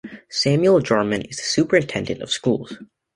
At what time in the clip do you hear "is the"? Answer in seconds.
1.21-1.43